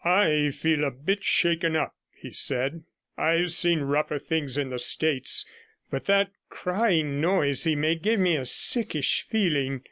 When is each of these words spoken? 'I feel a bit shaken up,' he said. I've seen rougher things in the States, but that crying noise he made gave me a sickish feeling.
'I 0.03 0.49
feel 0.55 0.83
a 0.83 0.89
bit 0.89 1.23
shaken 1.23 1.75
up,' 1.75 1.93
he 2.15 2.31
said. 2.31 2.81
I've 3.19 3.51
seen 3.51 3.81
rougher 3.81 4.17
things 4.17 4.57
in 4.57 4.71
the 4.71 4.79
States, 4.79 5.45
but 5.91 6.05
that 6.05 6.31
crying 6.49 7.21
noise 7.21 7.65
he 7.65 7.75
made 7.75 8.01
gave 8.01 8.17
me 8.17 8.35
a 8.35 8.45
sickish 8.45 9.21
feeling. 9.29 9.79